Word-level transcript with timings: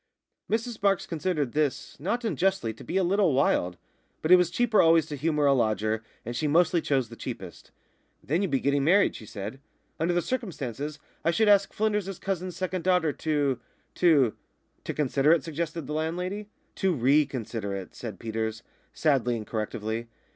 Mrs 0.49 0.81
Marks 0.81 1.05
considered 1.05 1.51
this, 1.51 1.99
not 1.99 2.25
unjustly, 2.25 2.73
to 2.73 2.83
be 2.83 2.97
a 2.97 3.03
little 3.03 3.33
wild. 3.33 3.77
But 4.23 4.31
it 4.31 4.35
was 4.35 4.49
cheaper 4.49 4.81
always 4.81 5.05
to 5.05 5.15
humour 5.15 5.45
a 5.45 5.53
lodger; 5.53 6.01
and 6.25 6.35
she 6.35 6.47
mostly 6.47 6.81
chose 6.81 7.09
the 7.09 7.15
cheapest. 7.15 7.69
"Then 8.23 8.41
you'd 8.41 8.49
be 8.49 8.59
getting 8.61 8.83
married," 8.83 9.15
she 9.15 9.27
said. 9.27 9.59
"Under 9.99 10.15
the 10.15 10.23
circumstances 10.23 10.97
I 11.23 11.29
should 11.29 11.47
ask 11.47 11.71
Flynders's 11.71 12.17
cousin's 12.17 12.55
second 12.57 12.83
daughter 12.83 13.13
to 13.13 13.59
to" 13.93 14.35
"To 14.85 14.91
consider 14.95 15.33
it," 15.33 15.43
suggested 15.43 15.85
the 15.85 15.93
landlady. 15.93 16.49
"To 16.77 16.93
re 16.95 17.27
consider 17.27 17.75
it," 17.75 17.93
said 17.93 18.17
Peters, 18.19 18.63
sadly 18.95 19.37
and 19.37 19.45
correctively. 19.45 20.07